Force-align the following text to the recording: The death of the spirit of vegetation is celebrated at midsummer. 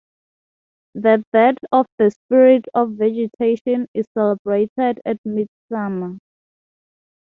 The 0.95 1.23
death 1.31 1.57
of 1.71 1.85
the 1.99 2.09
spirit 2.09 2.65
of 2.73 2.93
vegetation 2.93 3.87
is 3.93 4.07
celebrated 4.15 4.99
at 5.05 5.19
midsummer. 5.23 6.17